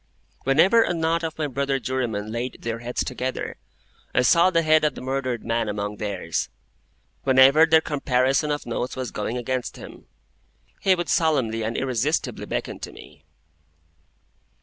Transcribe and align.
Whenever 0.45 0.81
a 0.81 0.95
knot 0.95 1.23
of 1.23 1.37
my 1.37 1.45
brother 1.45 1.79
jurymen 1.79 2.31
laid 2.31 2.57
their 2.63 2.79
heads 2.79 3.03
together, 3.03 3.57
I 4.15 4.23
saw 4.23 4.49
the 4.49 4.63
head 4.63 4.83
of 4.83 4.95
the 4.95 5.01
murdered 5.01 5.45
man 5.45 5.69
among 5.69 5.97
theirs. 5.97 6.49
Whenever 7.23 7.67
their 7.67 7.81
comparison 7.81 8.49
of 8.49 8.65
notes 8.65 8.95
was 8.95 9.11
going 9.11 9.37
against 9.37 9.77
him, 9.77 10.07
he 10.79 10.95
would 10.95 11.07
solemnly 11.09 11.61
and 11.61 11.77
irresistibly 11.77 12.47
beckon 12.47 12.79
to 12.79 12.91
me. 12.91 13.25